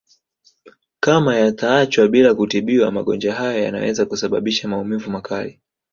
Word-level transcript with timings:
Kama 0.99 1.35
yataachwa 1.35 2.07
bila 2.07 2.35
kutibiwa 2.35 2.91
magonjwa 2.91 3.33
hayo 3.33 3.63
yanaweza 3.63 4.05
kusababisha 4.05 4.67
maumivu 4.67 5.09
makali 5.11 5.59